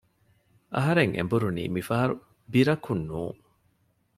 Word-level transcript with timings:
އަހަރެން 0.75 1.13
އެނބުރުނީ 1.15 1.63
މިފަހަރު 1.75 2.15
ބިރަކުން 2.51 3.03
ނޫން 3.09 3.39